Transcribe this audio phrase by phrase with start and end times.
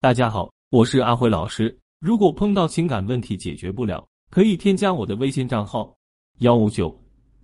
[0.00, 1.76] 大家好，我是阿辉老师。
[1.98, 5.92] 如果碰到情感问题解决不了，可以添加我的微信账号
[6.38, 6.96] 幺五九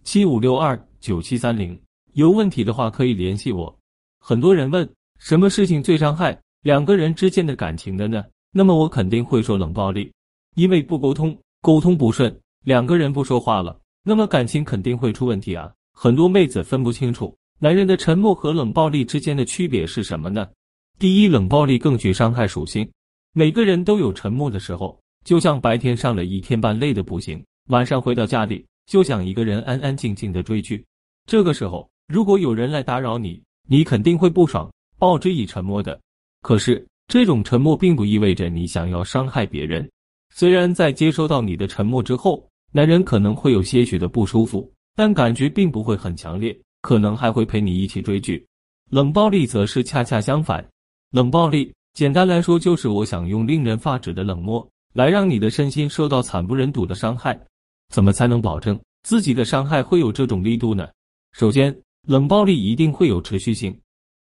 [0.04, 1.77] 七五六二九七三零。
[2.12, 3.77] 有问题的话可以联系我。
[4.21, 4.88] 很多人问，
[5.19, 8.25] 什么事情最伤害两个人之间的感情的呢？
[8.53, 10.12] 那么我肯定会说冷暴力，
[10.55, 12.32] 因为不沟通，沟通不顺，
[12.62, 15.68] 两个人不说话了，那么感情肯定会出问题啊。
[15.93, 17.36] 很多妹子分不清楚。
[17.59, 20.48] 男人的沉默和冷暴力之间的区别是什么呢？
[20.98, 22.88] 第一，冷暴力更具伤害属性。
[23.32, 30.85] 每个人都有沉默的时候，就像白天上了一天班累的不行，晚上回到家里就想一个人安安静静的追剧。
[31.26, 36.00] 这个时候，如果有人来打扰你，你肯定会不爽，报之以沉默的。
[36.42, 39.91] 可是，这种沉默并不意味着你想要伤害别人。
[40.33, 46.56] 虽然在接收到你的沉默之后，男人可能会有些许的不舒服，但感觉并不会很强烈。
[46.83, 48.47] 可能还会陪你一起追剧，
[48.91, 50.62] 冷暴力则是恰恰相反。
[51.14, 57.41] 冷暴力简单来说就是我想用令人发指的冷漠来让你的身心受到惨不忍睹的伤害。
[57.92, 60.88] 怎么才能保证自己的伤害会有这种力度呢？
[61.30, 61.72] 首先，
[62.08, 63.72] 冷暴力一定会有持续性，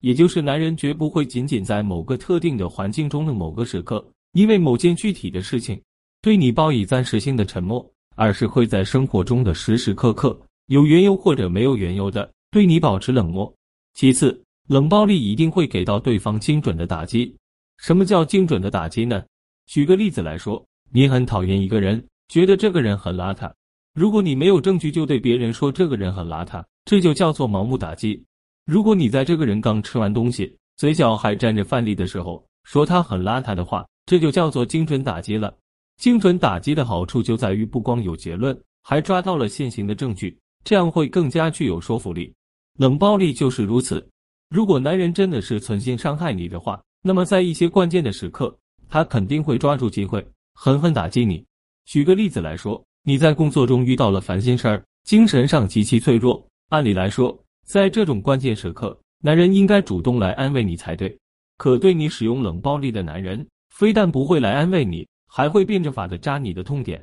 [0.01, 5.81] 也就是男人绝不会仅仅在某个特定的环境中的某个时刻，因为某件具体的事情
[6.21, 12.31] 对你报以暂时性的沉默，而是会在生活中的时时刻刻有缘由或者没有缘由的。
[12.51, 13.51] 对你保持冷漠。
[13.95, 17.37] 其次，冷暴力一定会给到对方精准的打击。
[17.79, 19.23] 什么叫精准的打击呢？
[19.67, 23.53] 举个例子来说，你很讨厌一个人，觉得这个人很邋遢。
[23.95, 28.23] 如果你没有证据就对别人说这个人很邋遢，这就叫做盲目打击。
[28.65, 35.53] 如果你在这个人刚吃完东西，嘴角还沾着饭粒的时候说他很邋遢的话，这就叫做精准打击了。
[35.97, 42.33] 精准打击的好处就在于不光有结论，还抓到了现行的证据，这样会更加具有说服力。
[42.79, 44.09] 冷暴力就是如此。
[44.53, 48.55] 如果男人真的是存心伤害你的话，那么在一些关键的时刻，
[48.87, 50.23] 他肯定会抓住机会
[50.53, 51.43] 狠狠打击你。
[51.87, 56.47] 举个例子来说，你在工作中遇到了烦心事儿，精神上极其脆弱。
[56.69, 57.35] 按理来说，
[57.65, 61.19] 在这种关键时刻，男人应该主动来安慰你才对。
[61.57, 67.03] 可对你使用冷暴力的男人，非但不会来安慰你，还会变着法的扎你的痛点。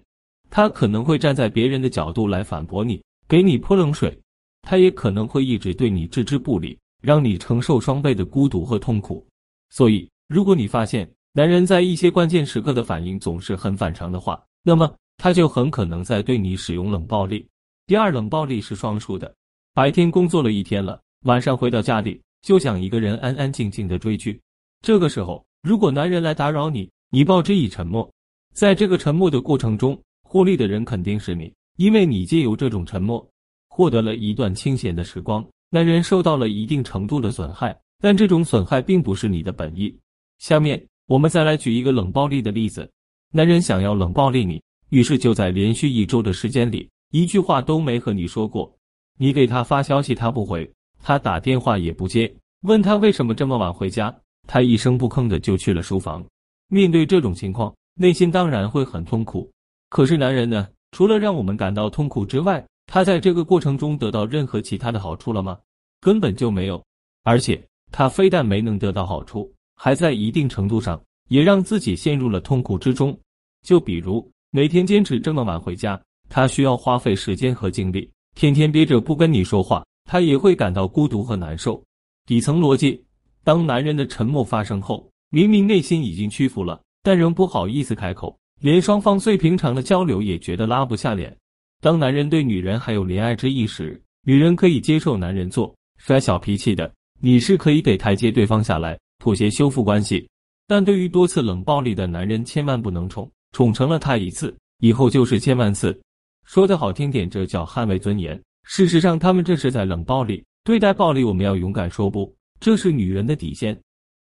[0.51, 4.15] 他可能会站在别人的角度来反驳你，给你泼冷水。
[4.61, 9.25] 他也可能会一直对你置之不理，让你承受双倍的孤独和痛苦。
[9.69, 17.47] 所以，如果你发现男人在一些关键时刻的反应总是很反常的话，那么他就很可能在对你使用冷暴力。
[17.85, 19.33] 第二，冷暴力是双数的。
[19.73, 24.39] 白天工作了一天了，晚上回到家里就想一个人安安静静的追剧。
[24.81, 28.09] 这个时候，如果男人来打扰你，你报之以沉默。
[28.53, 33.25] 在这个沉默的过程中，获利的人肯定是你，因为你借由这种沉默。
[33.69, 39.95] 获得了一段清闲的时光，男人受到了一定程度的损害，但这种损害并不是你的本意。
[40.39, 42.89] 下面我们再来举一个冷暴力的例子：
[43.31, 44.59] 男人想要冷暴力你，
[44.89, 48.75] 于是就在连续一周的时间里，一句话都没和你说过。
[49.19, 50.67] 你给他发消息他不回，
[51.03, 54.15] 他打电话也不接，问他为什么这么晚回家，
[54.47, 56.25] 他一声不吭的就去了书房。
[56.69, 59.51] 面对这种情况，内心当然会很痛苦。
[59.89, 65.55] 可是男人呢，除了让我们感到痛苦之外，他在这个过程中得到任何其他的好处了吗？
[66.01, 66.83] 根本就没有，
[67.23, 73.15] 而且他非但没能得到好处，还在一定程度上也让自己陷入了痛苦之中。
[73.61, 81.79] 就比如每天坚持这么晚回家，他需要花费时间和精力；天天憋着不跟你说话，他也会感到孤独和难受。
[82.25, 83.05] 底层逻辑：
[83.43, 91.37] 当男人的沉默发生后，明明内心已经屈服了，但仍不好意思开口，连双方最平常的交流也觉得拉不下脸。
[91.81, 96.91] 当男人对女人还有怜爱之意时，女人可以接受男人做耍小脾气的，
[97.21, 100.27] 你是可以给台阶对方下来，妥协修复关系。
[100.67, 105.97] 但对于多次冷暴力的男人，千万不能宠，宠成了他一次，以后就是千万次。
[106.45, 111.23] 说的好听点，这叫捍卫尊严；事实上，他们这是在冷暴力对待暴力。
[111.23, 113.79] 我们要勇敢说不，这是女人的底线。